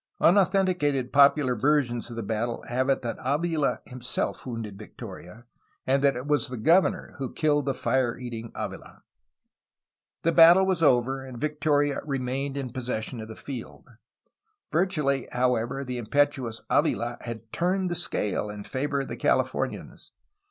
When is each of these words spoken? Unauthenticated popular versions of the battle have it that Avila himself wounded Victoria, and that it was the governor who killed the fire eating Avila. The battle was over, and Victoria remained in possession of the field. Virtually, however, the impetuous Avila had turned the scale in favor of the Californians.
Unauthenticated 0.19 1.13
popular 1.13 1.55
versions 1.55 2.09
of 2.09 2.15
the 2.15 2.23
battle 2.23 2.63
have 2.67 2.89
it 2.89 3.03
that 3.03 3.17
Avila 3.23 3.81
himself 3.85 4.47
wounded 4.47 4.79
Victoria, 4.79 5.45
and 5.85 6.03
that 6.03 6.15
it 6.15 6.25
was 6.25 6.47
the 6.47 6.57
governor 6.57 7.13
who 7.19 7.31
killed 7.31 7.67
the 7.67 7.73
fire 7.75 8.17
eating 8.17 8.51
Avila. 8.55 9.03
The 10.23 10.31
battle 10.31 10.65
was 10.65 10.81
over, 10.81 11.23
and 11.23 11.37
Victoria 11.39 11.99
remained 12.03 12.57
in 12.57 12.71
possession 12.73 13.19
of 13.21 13.27
the 13.27 13.35
field. 13.35 13.91
Virtually, 14.71 15.27
however, 15.33 15.85
the 15.85 15.99
impetuous 15.99 16.63
Avila 16.67 17.19
had 17.23 17.53
turned 17.53 17.91
the 17.91 17.95
scale 17.95 18.49
in 18.49 18.63
favor 18.63 19.01
of 19.01 19.07
the 19.07 19.15
Californians. 19.15 20.13